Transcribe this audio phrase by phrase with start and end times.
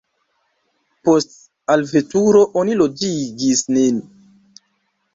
[1.09, 1.35] Post
[1.75, 4.05] alveturo oni loĝigis nin.